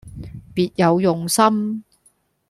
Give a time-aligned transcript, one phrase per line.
[0.55, 1.83] 別有用心